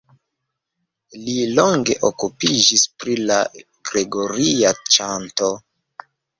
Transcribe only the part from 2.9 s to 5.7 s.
pri la gregoria ĉanto.